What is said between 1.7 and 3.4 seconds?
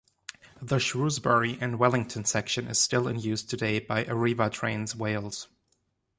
Wellington section is still in